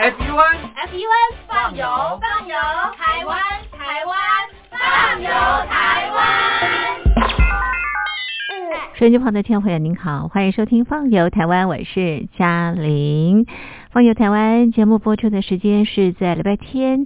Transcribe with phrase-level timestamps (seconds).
[0.00, 2.56] FUN FUN 放油放油，
[2.96, 3.38] 台湾
[3.70, 4.16] 台湾
[4.70, 5.28] 放油
[5.68, 6.18] 台湾。
[8.94, 13.44] 收音机旁的听众朋友您好，欢迎收听《放游台湾》，我是嘉玲。
[13.90, 17.04] 《放游台湾》节目播出的时间是在礼拜天。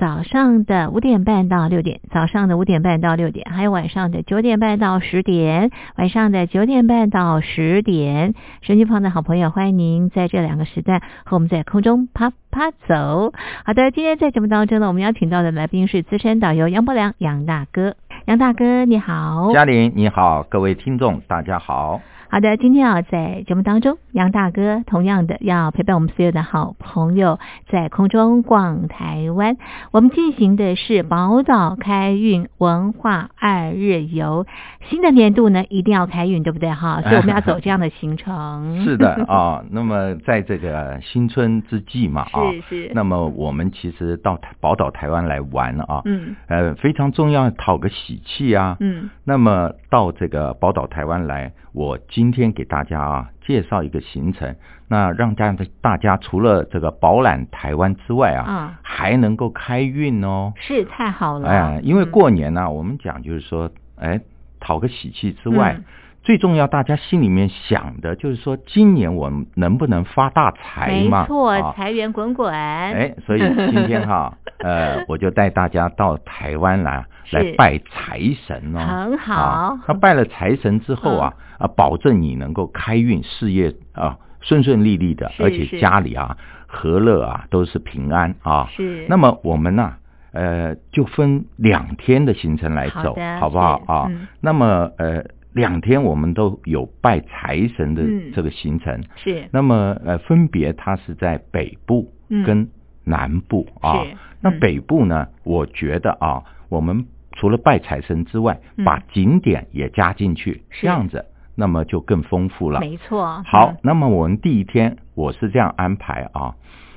[0.00, 8.32] 早上的五点半到六点，早上的五点半到六点，还有晚上的九点半到十点，晚上的九点半到十点。
[8.62, 13.34] 手机旁的好朋友，欢迎您在这两个时段和我们在空中啪啪走。
[13.66, 17.94] 好的，今天在节目当中呢，我们邀请到的来宾是资深导游杨伯良杨大哥。
[18.24, 22.00] 杨大哥你好，嘉玲你好，各位听众大家好。
[22.32, 29.56] 好的，今天啊，在节目当中，杨大哥同样的要陪伴我们所有的好朋友在空中逛台湾。
[29.90, 34.46] 我们进行的是宝岛开运文化二日游，
[34.88, 37.00] 新的年度呢一定要开运，对不对哈？
[37.04, 38.82] 所以我们要走这样的行程。
[38.84, 42.92] 是的 啊，那么在这个新春之际嘛啊，是是。
[42.94, 49.10] 那么我们其实到宝岛台湾来玩啊，嗯，呃，非常重要，讨个喜气啊，嗯。
[49.24, 51.52] 那么到这个宝岛台湾来。
[51.72, 54.56] 我今天给大家啊介绍一个行程，
[54.88, 60.52] 那让大家大家除了这个饱览台湾之外啊，还能够开运哦。
[60.56, 61.48] 是太好了。
[61.48, 64.20] 哎，因为过年呢，我们讲就是说，哎，
[64.60, 65.80] 讨个喜气之外，
[66.22, 71.22] 最重要大家心里面想的就是说，今年我们能不能发大财嘛？
[71.22, 72.52] 没错，财源滚滚。
[72.52, 77.04] 哎，所以今天哈， 呃，我就带大家到台湾来。
[77.32, 79.78] 来拜财神哦，很好。
[79.86, 88.66] 他拜了财神之后啊，啊，保证你能够开运，事业啊顺顺利利的，而且家里啊和乐啊都是平安啊。
[88.74, 89.06] 是。
[89.08, 89.94] 那么我们呢，
[90.32, 94.10] 呃，就分两天的行程来走，好不好啊？
[94.40, 98.02] 那么呃，两天我们都有拜财神的
[98.34, 99.02] 这个行程。
[99.16, 99.48] 是。
[99.52, 102.12] 那么呃，分别它是在北部
[102.44, 102.68] 跟
[103.04, 104.04] 南部啊。
[104.40, 107.06] 那北部呢，我觉得啊，我们。
[107.36, 111.24] 除了拜财神之外，把景点也加进去，这样子，
[111.54, 112.80] 那么就更丰富了。
[112.80, 113.42] 没错。
[113.46, 116.56] 好，那么我们第一天我是这样安排啊。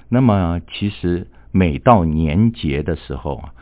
[0.09, 3.53] 那么其实每到年节的时候啊，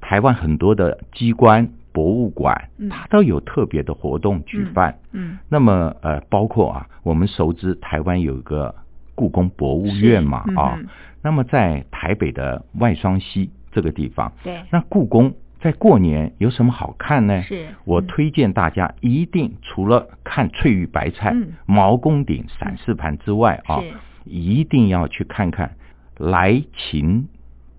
[0.00, 4.96] 台湾很多的机关、博物馆，它都有特别的活动举办。
[5.12, 5.38] 嗯。
[5.48, 8.74] 那么呃，包括啊，我们熟知台湾有一个
[9.14, 10.78] 故宫博物院嘛啊。
[11.22, 15.34] 那么在台北的外双溪这个地方，对，那故宫。
[15.60, 17.42] 在过年有什么好看呢？
[17.42, 21.34] 是我推荐大家一定除了看翠玉白菜、
[21.66, 23.82] 毛公鼎、散氏盘之外啊，
[24.24, 25.74] 一定要去看看
[26.16, 27.26] 来秦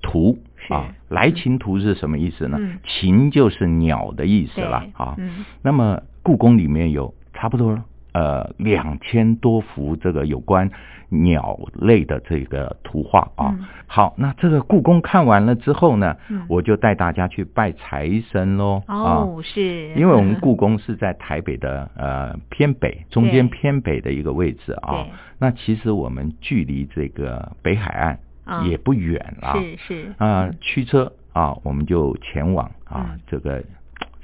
[0.09, 0.37] 图
[0.69, 0.93] 啊。
[1.09, 2.57] 来秦图是什么意思呢？
[2.83, 5.15] 秦就是鸟的意思了啊。
[5.61, 7.79] 那么故宫里面有差不多。
[8.11, 10.71] 呃，两千多幅这个有关
[11.09, 13.55] 鸟类的这个图画啊。
[13.85, 16.17] 好，那这个故宫看完了之后呢，
[16.47, 18.81] 我就带大家去拜财神喽。
[18.87, 25.05] 哦，是，因为我们故宫是在台北的呃偏北，中间偏北的一个位置啊。
[25.37, 28.19] 那其实我们距离这个北海岸
[28.65, 29.53] 也不远了。
[29.53, 33.63] 是是啊，驱车啊，我们就前往啊这个。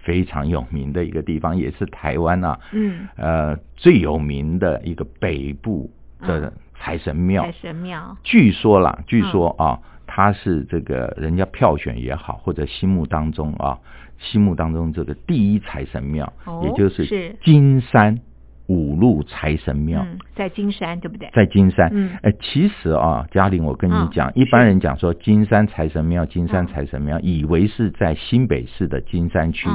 [0.05, 5.89] 非常有名的一个地方，也是台湾啊，嗯，呃，最有名的一个北部
[6.21, 7.41] 的财神庙。
[7.41, 13.79] 财神庙，据说啦，据说啊，它是这个人家票选也好，或者心目当中啊，
[14.19, 16.31] 心目当中这个第一财神庙，
[16.61, 18.19] 也就是金山。
[18.67, 20.05] 五路财神庙
[20.35, 21.29] 在金山，对不对？
[21.33, 29.69] 在金山，嗯，哎，其实啊，嘉玲，我跟你讲，一般人讲说金山财神庙，金山财神庙，以为是在新北市的金山区，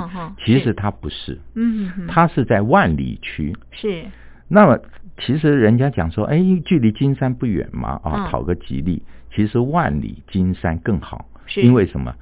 [0.45, 3.57] 其实它不是，嗯，它是在万里区。
[3.71, 4.05] 是。
[4.49, 4.79] 那么，
[5.19, 9.03] 其实人家讲说，哎，距离金山不远嘛，啊，讨个吉利。
[9.33, 11.27] 其实万里金山更好，
[11.57, 12.13] 因为什么？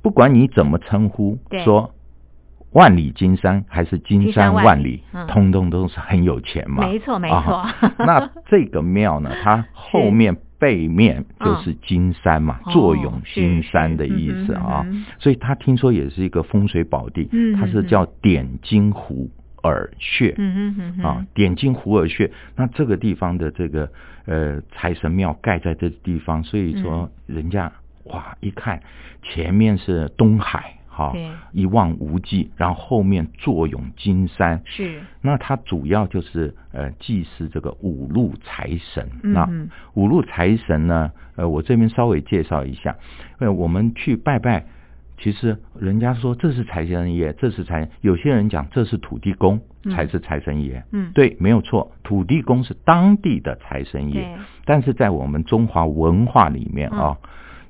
[0.00, 1.94] 不管你怎么称呼，说。
[2.74, 6.84] 万里金山还是金山万里，通通都是很有钱嘛。
[6.84, 7.64] 没错没错。
[8.04, 14.84] 那这个庙呢， 它后面背面就是金山嘛，坐拥金山的意思啊。
[15.20, 19.30] 所以他听说也是一个风水宝地，它是叫点金湖
[19.62, 20.34] 耳穴。
[20.36, 21.04] 嗯嗯嗯。
[21.04, 23.88] 啊，点金湖耳穴，那这个地方的这个
[24.26, 27.70] 呃财神庙盖在这地方，所以说人家
[28.06, 28.82] 哇一看
[29.22, 30.78] 前面是东海。
[30.94, 31.12] 好，
[31.52, 35.00] 一望无际，然后后面坐拥金山，是。
[35.20, 39.08] 那它主要就是呃祭祀这个五路财神。
[39.22, 39.48] 那
[39.94, 42.96] 五路财神呢，呃，我这边稍微介绍一下。
[43.40, 44.64] 呃，我们去拜拜
[45.18, 50.84] 其实人家说这是财神爷，这是财，有些人讲这是土地公才是财神爷。
[50.92, 54.38] 嗯，对，没有错，土地公是当地的财神爷。
[54.64, 57.18] 但是在我们中华文化里面啊，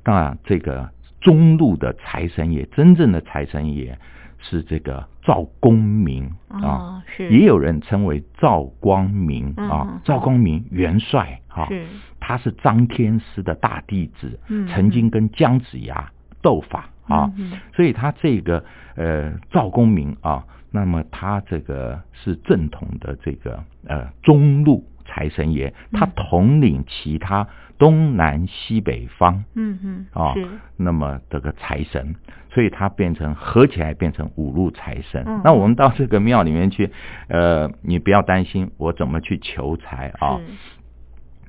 [0.02, 0.90] 当然这个
[1.24, 3.98] 中路的财神爷，真正的财神爷
[4.38, 7.28] 是这个赵公明啊，是。
[7.30, 11.84] 也有人称为赵光明啊，赵光明元帅啊，是。
[12.20, 14.38] 他是张天师的大弟子，
[14.68, 16.90] 曾经跟姜子牙斗法。
[17.06, 17.30] 啊，
[17.74, 18.64] 所以他这个
[18.96, 24.82] 呃赵公明啊，那么他这个是正统的这个呃中路
[25.14, 27.46] 财神爷，他统领其他
[27.78, 30.34] 东南西北方，嗯嗯啊，
[30.76, 32.16] 那么这个财神，
[32.50, 35.24] 所以他变成合起来变成五路财神。
[35.44, 36.90] 那我们到这个庙里面去，
[37.28, 40.40] 呃，你不要担心我怎么去求财啊。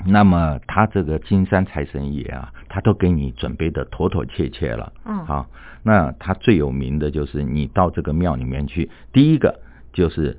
[0.06, 4.94] 那么他这个金山财神爷啊，他都给你准备的妥妥切切了。
[5.06, 5.48] 嗯，好，
[5.82, 9.60] 那他最有名的就是你到这个庙里面去，第一个
[9.92, 10.38] 就是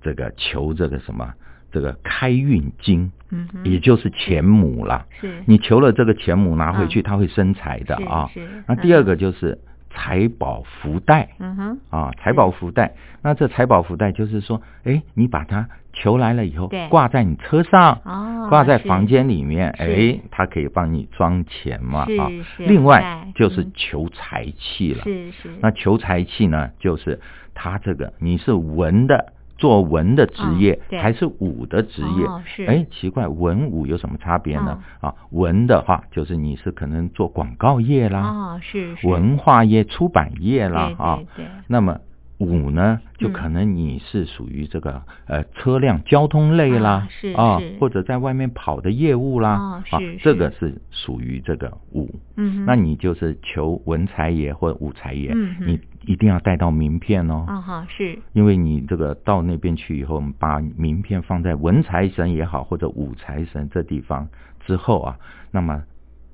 [0.00, 1.34] 这个求这个什么，
[1.70, 5.06] 这个开运金，嗯，也就是钱母了。
[5.20, 8.30] 是，你求了这个钱母拿回去，他会生财的啊。
[8.32, 9.58] 是，那第二个就是
[9.90, 11.28] 财宝福袋。
[11.38, 15.68] 嗯哼，啊，财宝福袋，那这财宝福袋就是说，哎，你把它。
[15.98, 18.02] 求来了以后，挂在你车上，
[18.50, 22.28] 挂在房间里面，哎，它可以帮你装钱嘛，啊。
[22.58, 25.48] 另外就是求财气了，是是。
[25.62, 27.18] 那求财气呢，就是
[27.54, 32.26] 它这个你是文的，做文的职业还是武的职业？
[32.44, 32.64] 是。
[32.66, 34.82] 哎，奇怪，文武有什么差别呢？
[35.00, 38.96] 啊，文的话就是你是可能做广告业啦，啊是。
[39.04, 41.44] 文化业、出版业啦，啊，对。
[41.66, 41.98] 那么。
[42.38, 52.14] 武呢，就可能你是属于这个呃车辆交通类啦，是啊，或者在外面跑的业务啦，啊，这个是属于这个武。
[52.36, 57.44] 嗯，那你就是求文才爷或武才爷，嗯，你一定要带到名片哦。
[57.46, 64.28] 啊哈，是，因为你这个到那边去以后，把名片放在文财神也好，或者武财神这地方
[64.64, 65.18] 之后啊，
[65.50, 65.82] 那么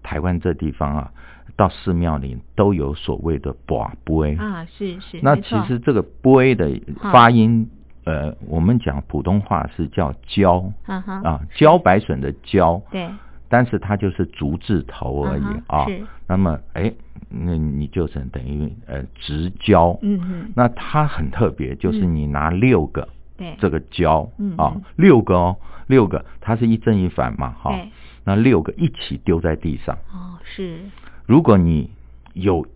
[0.03, 1.11] 台湾这地方啊。
[1.55, 5.21] 到寺庙里都有所谓的“卜杯”啊，是是。
[5.23, 6.81] 那其实这个“杯”的
[7.13, 7.69] 发音，
[8.05, 13.07] 呃，我们讲普通话是叫“蕉”，啊，茭白笋的“茭”，对。
[13.53, 15.85] 但是它就是竹字头而已啊。
[15.85, 16.03] 是。
[16.27, 16.91] 那么，哎，
[17.29, 19.99] 那你就是等于呃直交。
[20.01, 20.53] 嗯嗯。
[20.57, 23.07] 那它很特别，就是你拿六个，
[23.37, 24.27] 对，这个交
[24.57, 25.57] 啊，六个哦，
[25.87, 27.79] 六个，它是一正一反嘛，哈。
[28.25, 29.95] 那六个一起丢在地上。
[30.11, 30.79] 哦，是。
[31.27, 31.91] 如果你
[32.33, 32.67] 有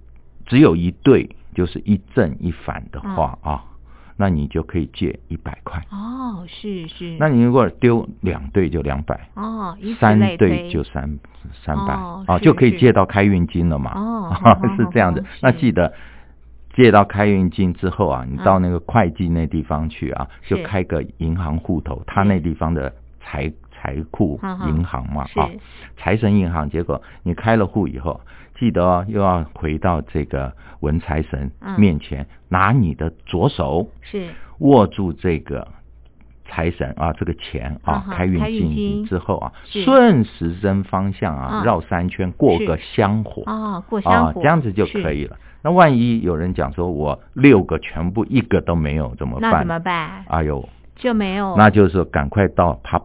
[0.44, 3.64] 只有一对，就是一正一反的话啊，
[4.16, 5.82] 那你就可以借一百块。
[5.90, 7.16] 哦，是是。
[7.18, 9.28] 那你如果丢两对就两百。
[9.34, 11.18] 哦，三对就三
[11.64, 11.94] 三百
[12.26, 13.92] 哦，就可以借到开运金了嘛。
[13.96, 15.24] 哦，是 这样的。
[15.42, 15.92] 那记得
[16.74, 23.52] 借到开运金之后啊，你到那个会计那地方去啊，就开个银行户头，他那地方的财。
[23.86, 25.48] 财库银行嘛，啊，
[25.96, 26.68] 财神银行。
[26.68, 28.20] 结果你开了户以后，
[28.58, 34.26] 记得又要回到这个文财神面前，拿你的左手是
[34.58, 35.68] 握住这个
[36.46, 45.36] 财神啊，这个钱啊，开运金之后啊，顺时针方向啊，绕三圈，过个香火啊，过香火，这样子就可以了。
[45.62, 49.52] 那万一有人讲说我六个全部一个都没有怎么办？
[49.52, 50.24] 那怎么办？
[50.26, 53.00] 哎呦，就没有，那就是赶快到他。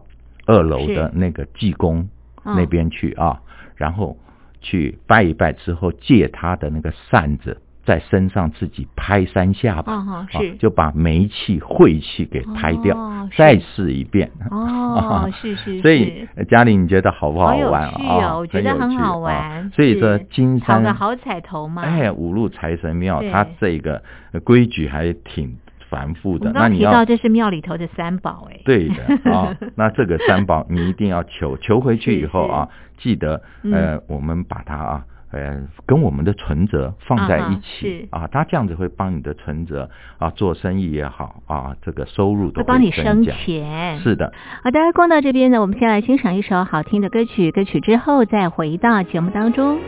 [0.46, 2.08] 二楼的那个济公
[2.44, 3.40] 那边去啊，
[3.76, 4.16] 然后
[4.60, 12.96] 去拜一拜之后，借他的那个扇子在身上自己拍三下吧，是就把霉气晦气给拍掉，
[13.36, 14.30] 再试一遍。
[14.50, 15.80] 哦， 是是。
[15.80, 18.36] 所以嘉玲，你觉得好不好玩啊？
[18.36, 19.70] 我觉得很好玩。
[19.70, 21.82] 所以说金山个好彩头嘛。
[21.82, 24.02] 哎，五路财神庙，它这个
[24.44, 25.56] 规矩还挺。
[25.92, 43.98] 繁复的，那你要这是庙里头的三宝哎，对的啊， 那这个三宝你一定要求， 求回去以后啊，记得呃，我们把它啊，呃，跟我们的存折放在一起啊，它这样子会帮你的存折啊，做生意也好啊，这个收入都会帮你生钱。
[44.00, 44.32] 是的，
[44.64, 49.78] 好的，逛到这边呢，我们先来欣赏一首好听的歌曲，歌曲之后再回到节目当中。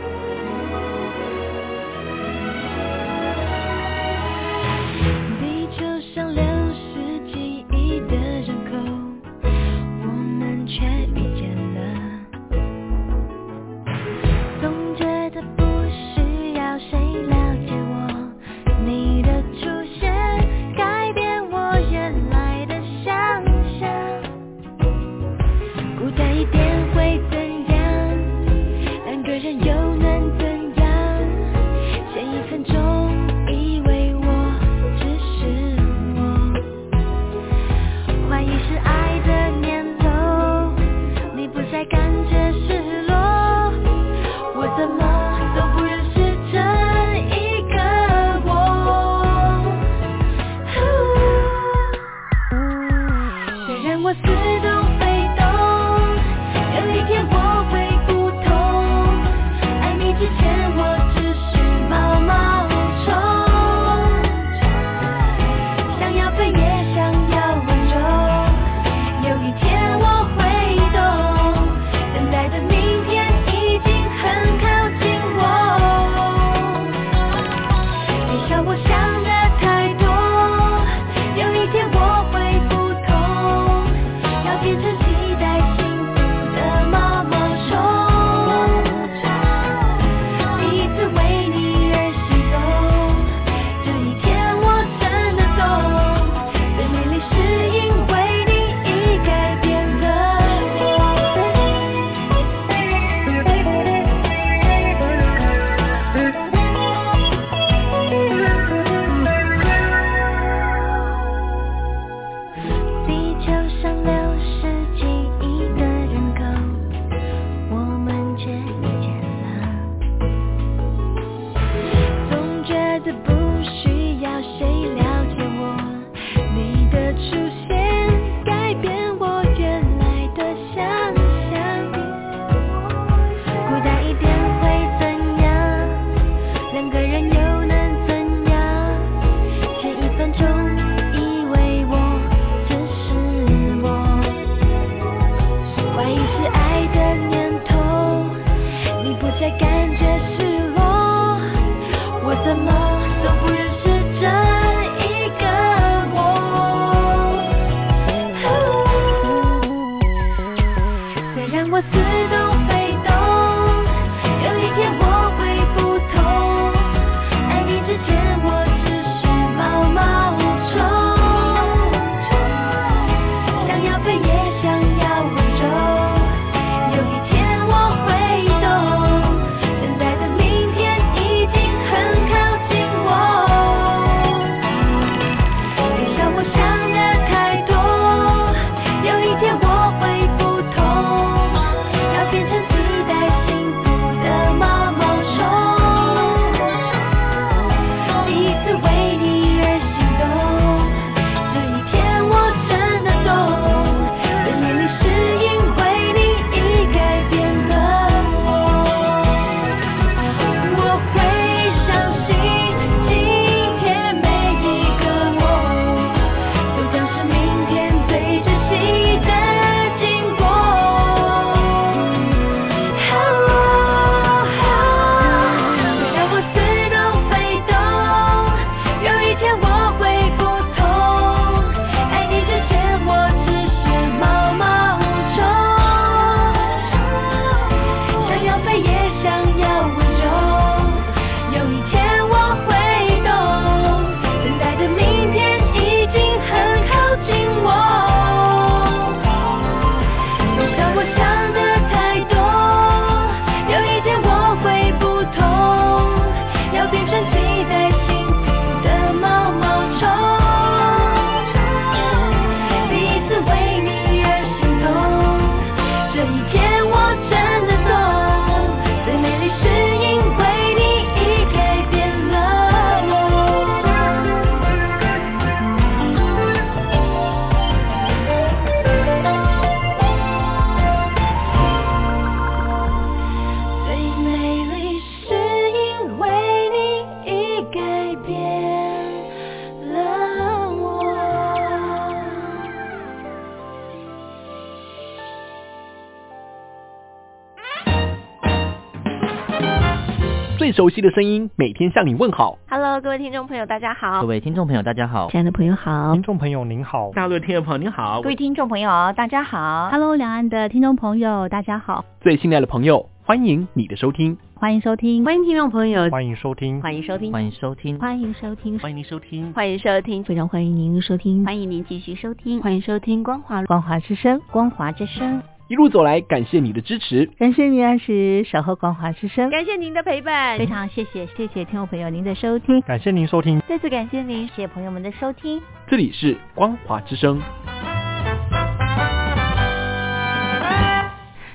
[300.85, 302.59] 熟悉的声音，每天向你问好。
[302.69, 304.21] Hello，各位听众朋友，大家好。
[304.21, 305.31] 各位听众朋友，大家好。
[305.31, 306.13] 亲爱的朋友好。
[306.13, 307.11] 听众朋友您好。
[307.15, 308.21] 大陆的听众朋友您好。
[308.21, 309.89] 各位听众朋友大家好。
[309.89, 312.05] Hello，两岸的听众朋友大家好。
[312.21, 314.37] 最亲爱的朋友，欢迎你的收听。
[314.53, 315.25] 欢迎收听。
[315.25, 316.07] 欢迎听众朋友。
[316.11, 316.79] 欢迎收听。
[316.79, 317.31] 欢迎收听。
[317.31, 317.97] 欢迎收听。
[317.97, 318.79] 欢迎收听。
[318.79, 319.53] 欢迎您收听。
[319.53, 320.23] 欢迎收听。
[320.23, 321.43] 非常欢迎您收听。
[321.43, 322.61] 欢迎您继续收听。
[322.61, 324.39] 欢迎收听光华光华之声。
[324.51, 325.41] 光华之声。
[325.67, 337.41] 一路走来，感谢你的支持，感谢您按时守候光华之声，感谢您的陪伴，非常谢谢谢谢听众朋友您的收听，感谢您收听，再次感谢您，谢谢朋友们的收听，这里是光华之声。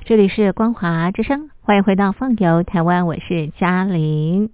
[0.04, 4.50] 这里是光华之声，欢迎回到放游台湾，我是嘉玲。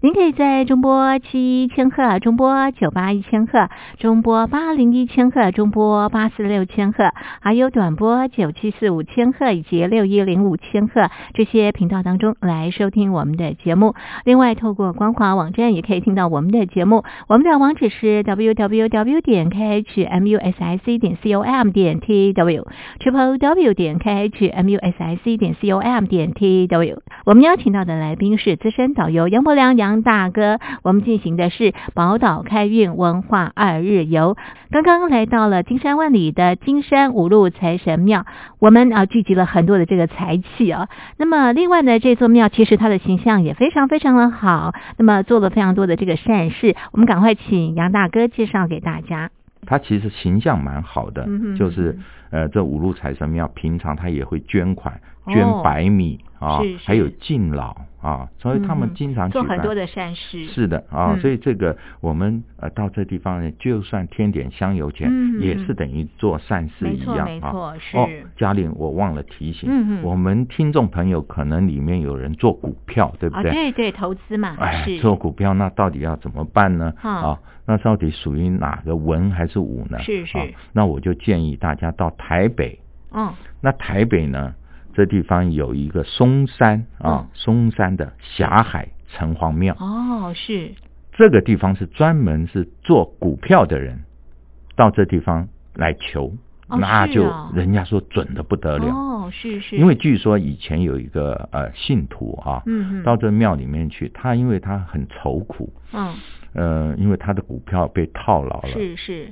[0.00, 7.10] 您可以在中波七千赫、中波九八一千赫、中波八零一千赫、中波八四六千赫，
[7.40, 13.94] 还有短波九七四五千赫以及六一零五千赫这些频道当中来收听我们的节目。
[14.24, 17.04] 另外，透过光华网站也可以听到我们的节目。
[17.26, 26.98] 我们的网址是 www 点 khmusic 点 com 点 tw，triple w 点 khmusic 点 com 点 tw。
[27.24, 29.71] 我们邀请到的来宾是资深导游杨伯良。
[29.76, 34.36] 杨大哥，我们进行的是宝岛开运文化二日游。
[34.70, 38.24] 刚刚来到了金山万里的金山五路财神庙，
[38.58, 40.88] 我们啊聚集了很多的这个财气啊。
[41.16, 46.74] 那么另外呢，这座庙其实它的形象也非常非常的好，那么做了非常多的这个善事。
[46.92, 49.30] 我们赶快请杨大哥介绍给大家。
[49.64, 51.96] 他其实形象蛮好的，就是
[52.30, 57.74] 呃，这五路财神庙平常他也会捐款，捐白米啊，还有敬老。
[58.02, 60.44] 啊，所以他们经常做很多的善事。
[60.46, 65.08] 是的啊，所以这个我们呃到这地方呢，就算添点香油钱，
[65.38, 67.24] 也是等于做善事一样啊。
[67.26, 67.96] 没错，是。
[67.96, 73.52] 哦，嘉玲，我忘了提醒，我们听众朋友可能里面有人做股票，对不对？
[73.52, 74.56] 对对，投资嘛。
[74.58, 76.92] 哎，做股票那到底要怎么办呢？
[77.02, 80.00] 啊，那到底属于哪个文还是武呢？
[80.00, 80.38] 是是。
[80.72, 82.80] 那我就建议大家到台北。
[83.12, 83.32] 嗯。
[83.60, 84.52] 那台北呢？
[84.94, 89.74] 这地方有一个嵩山啊，嵩山的霞海城隍庙。
[89.78, 90.72] 哦，是。
[91.12, 94.00] 这个地方是专门是做股票的人
[94.76, 96.32] 到这地方来求，
[96.68, 98.86] 那就人家说准的不得了。
[98.86, 106.14] 哦，是是，因为据说以前有一个呃信徒啊，嗯到这庙里面去，他因为他很愁苦，嗯。
[106.54, 109.28] 呃，因为他的股票被套牢了，是是，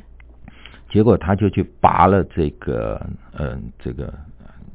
[0.91, 3.07] 结果他就去拔了这个
[3.39, 4.13] 嗯这个。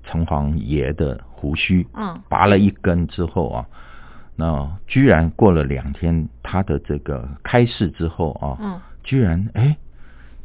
[0.05, 3.65] 城隍爷的胡须，嗯，拔了一根之后啊，
[4.35, 9.75] 那居然过了两天，他的这个开市之后啊，嗯，居然哎，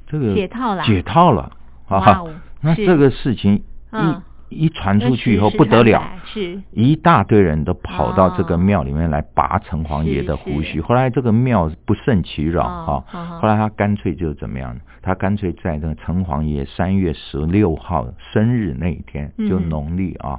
[0.06, 1.52] 这个解套了，解套了
[1.88, 2.22] 啊！
[2.60, 4.29] 那这个事情一。
[4.50, 6.60] 一传出去以后不得了，是。
[6.72, 10.80] 一大堆人都跑到这个庙里面来拔城隍爷的胡须。
[10.80, 13.04] 后来这个庙不胜其扰啊，
[13.40, 14.76] 后来他干脆就怎么样？
[15.02, 20.38] 他干脆在那个城隍爷三月十六号生日那一天，就农历啊，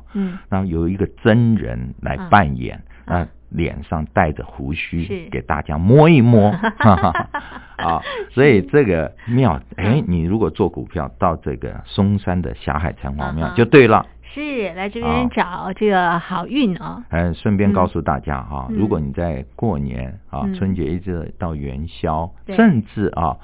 [0.50, 3.28] 然后有一个真人来扮演啊。
[3.54, 6.52] 脸上带着胡须，给大家摸一摸，
[7.76, 17.04] 啊，所以这个庙，哎，你如果做股票到这个嵩山的霞海城隍庙就对了，是来这边找这个好运哦。
[17.10, 23.36] 嗯，顺便告诉大家哈，如果你在过年啊，春节一直到元宵，甚至啊。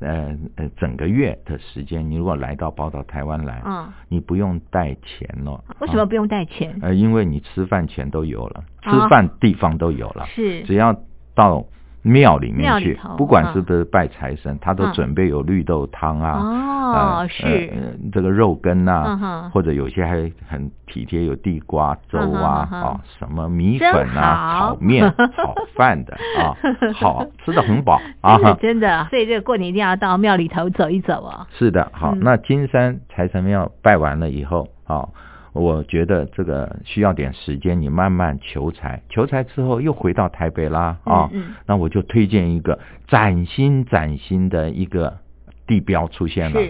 [0.00, 5.64] 呃呃，整个月的时间，你如果来到宝岛台湾来，嗯，你不用带钱了。
[5.80, 6.78] 为什么不用带钱？
[6.82, 10.94] 呃，因为你吃饭钱都有了，吃饭地方都有了，是，只要
[11.34, 11.64] 到。
[12.06, 16.38] 庙里面去，不管是不是拜财神，他都准备有绿豆汤啊，
[17.22, 17.70] 哦，是。
[18.12, 26.54] 这个肉羹啊，或者有些还很体贴，有地瓜粥啊，啊，什么米粉啊，炒面、炒饭的啊，
[26.94, 31.46] 好吃的很饱 啊，真的，所以这个过年一定要到庙里头走一走哦。
[31.58, 35.08] 是的，好，那金山财神庙拜完了以后，啊。
[35.56, 41.30] 我觉得这个需要点时间，你慢慢求财，求财之后又回到台北啦啊，
[41.66, 45.18] 那我就推荐一个崭新崭新的一个
[45.66, 46.60] 地标出现了，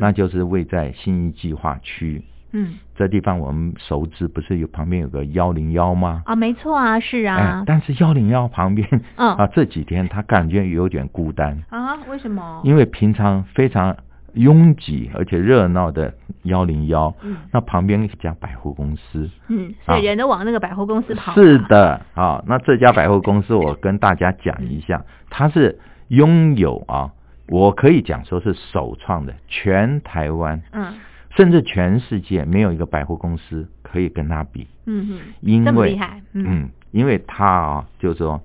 [0.00, 2.22] 那就是位在新一计划区。
[2.54, 6.22] 嗯，这地方我们熟知，不是有旁边有个幺零幺吗？
[6.26, 7.62] 啊，没错啊，是啊。
[7.64, 11.94] 但是幺零幺旁边，嗯啊，这几天他感觉有点孤单啊？
[12.10, 12.60] 为什么？
[12.64, 13.96] 因为平常非常。
[14.34, 16.14] 拥挤而且热闹的
[16.44, 17.14] 幺零幺，
[17.50, 21.34] 那旁边一家百货公司，嗯，所以人都往那个百货公司跑。
[21.34, 27.12] 是的，啊，那这家百货公司我跟大家讲一下，它是拥有啊，
[27.48, 30.94] 我可以讲说是首创的，全台湾，嗯，
[31.36, 35.98] 甚至全世界没有一个百货公司可以跟它比，嗯哼，因为，
[36.32, 38.40] 嗯，因为它啊，就是说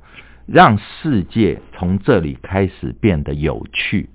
[0.45, 4.09] 让世界从这里开始变得有趣。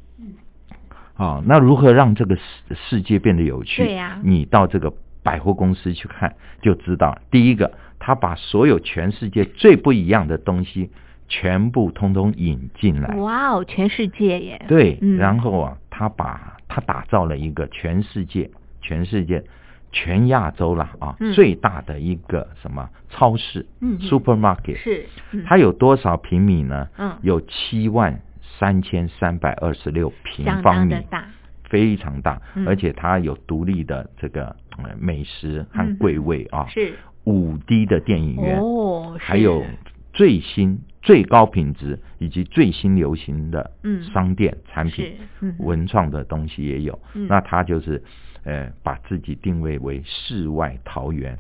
[1.15, 2.43] 啊，那如何让这个世
[2.75, 3.85] 世界变得有趣？
[3.85, 7.19] 对呀，你到这个百货公司去看就知道。
[7.31, 10.91] 第一个，他把所有全世界最不一样的东西
[11.29, 13.15] 全部通通引进来。
[13.17, 14.65] 哇哦，全世界耶！
[14.69, 19.45] 对，然后啊，他把他打造了一个全世界、全世界、
[19.93, 23.67] 全亚洲了啊最大的一个什么超市？
[23.81, 25.07] 嗯，supermarket 是。
[25.47, 26.89] 它有多少平米呢？
[26.97, 28.21] 嗯，有七万。
[28.63, 31.25] 三千三百二十六平方米，大，
[31.65, 34.55] 非常大，而且它有独立的这个
[35.01, 36.95] 美食和柜位啊，是。
[37.25, 39.65] 五 D 的电影院哦，还有
[40.13, 40.79] 最新。
[41.03, 43.73] 最高品质以及最新流行的
[44.15, 45.17] 商店产品，
[45.59, 46.97] 文创的东西也有。
[47.29, 48.01] 那他就是
[48.45, 51.37] 呃，把自己定位为世外桃源，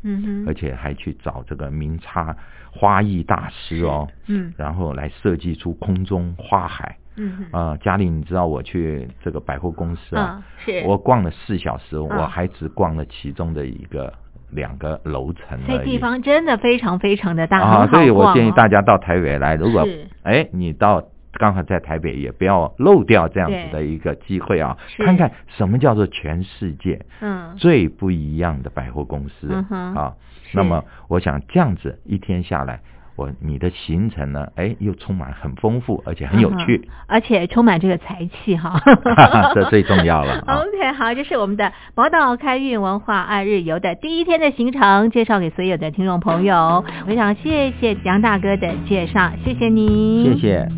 [0.48, 2.36] 而且还去找这个名插
[2.72, 6.98] 花艺大师哦，嗯，然后来设计出空中花海。
[7.16, 14.12] 嗯啊，嘉玲，你知道我去这个百货公司啊，是我逛了四小时，我还只逛了其中的一个。
[14.54, 17.86] 两个楼层，这地方真的非常非常的大啊！
[17.86, 19.88] 所以我建议大家到台北来，如果
[20.24, 30.14] 哎你到刚好在台北，也不要漏掉这样子的一个机会啊，看看什么叫做全世界嗯最不一样的百货公司啊。
[30.52, 32.82] 那么我想这样子一天下来。
[33.16, 34.48] 我你的行程呢？
[34.56, 38.80] 哎，又充满很丰富，而且很有趣，而且充满这个财气哈，
[39.54, 40.40] 这最重要了。
[40.48, 46.84] OK，好，这是我们的宝岛开运文化二日游的第一天的行程，介绍给所有的听众朋友。
[47.06, 50.68] 非常谢谢杨大哥的介绍，谢谢你，谢谢。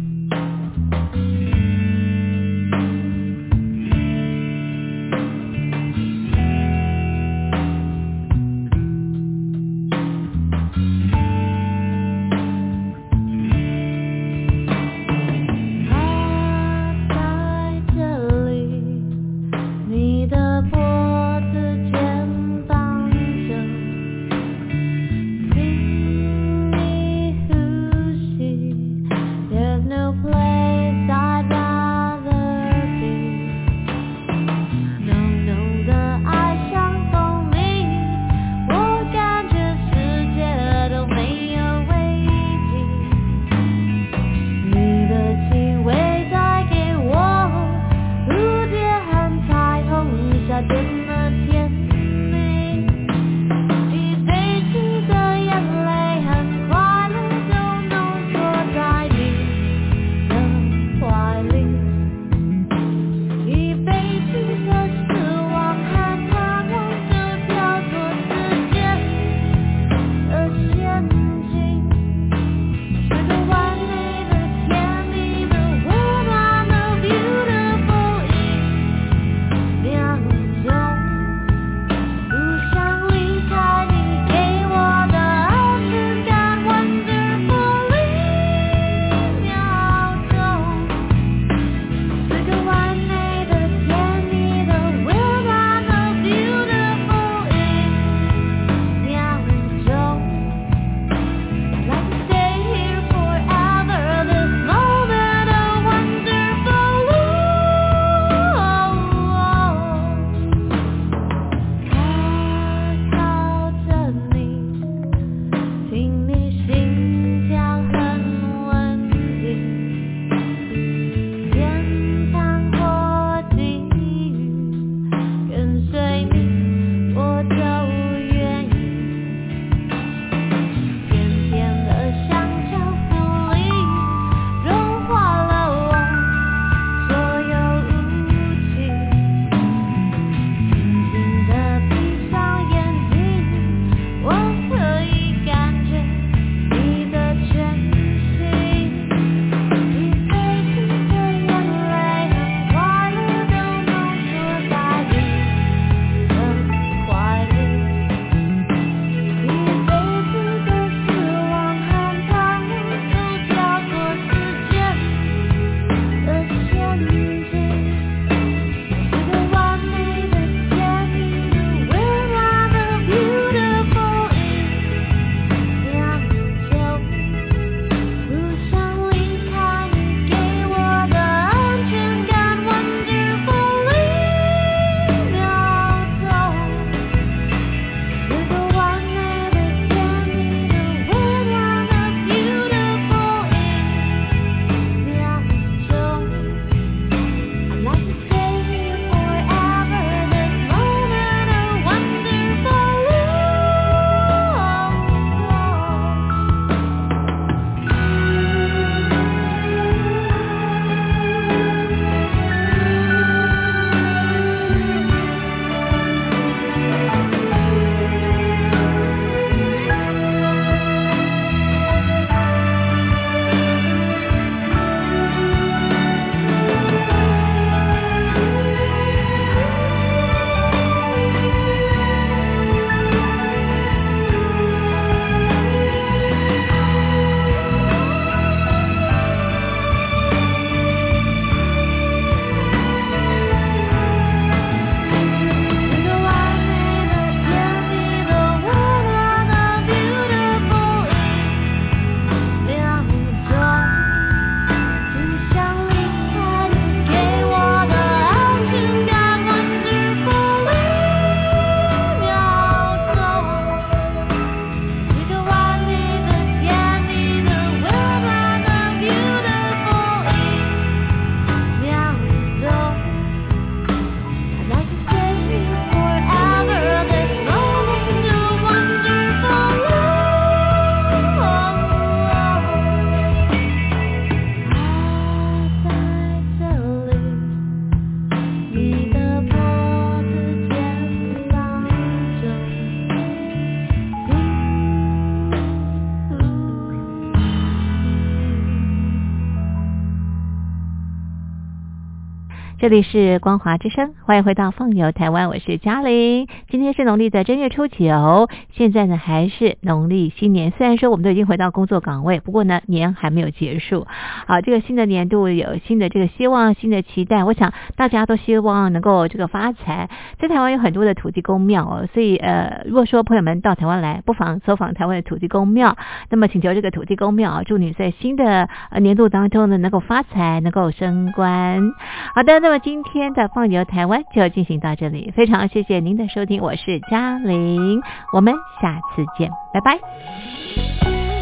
[302.85, 306.47] 这里是光华之声，欢迎回到放游台湾，我是嘉玲。
[306.69, 310.71] 今天是农历的正月初九，现在呢还是农历新年。
[310.71, 314.07] 虽然说我们都已经回到工作岗位，不过呢年还没有结束。
[314.47, 317.43] 好，这个新的年度有新的这个希望，新的期待。
[317.45, 320.11] 我想大家都希望能够这个发财。
[320.39, 325.97] 在台湾有很多的土地公庙哦，所以呃，如果说朋友们到台湾来，不妨走访台湾的土地公庙，
[326.29, 328.69] 那么请求这个土地公庙祝你在新的
[329.01, 331.91] 年度当中呢能够发财，能够升官。
[332.35, 332.74] 好的，那么。
[332.79, 338.01] 今天的放牛台湾就进行到这里，非常谢谢您的收听，我是嘉玲，
[338.33, 341.34] 我们下次见，拜拜。